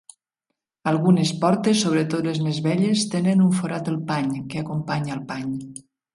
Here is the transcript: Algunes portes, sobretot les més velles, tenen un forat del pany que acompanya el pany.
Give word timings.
Algunes 0.91 1.33
portes, 1.43 1.83
sobretot 1.87 2.25
les 2.29 2.39
més 2.47 2.63
velles, 2.69 3.05
tenen 3.13 3.45
un 3.49 3.53
forat 3.61 3.87
del 3.93 4.01
pany 4.09 4.35
que 4.55 4.65
acompanya 4.65 5.17
el 5.19 5.25
pany. 5.35 5.55